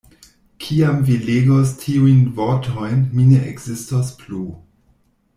Kiam 0.63 1.01
vi 1.09 1.17
legos 1.25 1.73
tiujn 1.83 2.23
vortojn, 2.39 3.03
mi 3.17 3.27
ne 3.33 3.43
ekzistos 3.51 4.09
plu. 4.23 4.41